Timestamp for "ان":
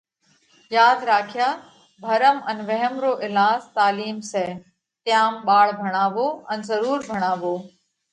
2.49-2.57, 6.51-6.59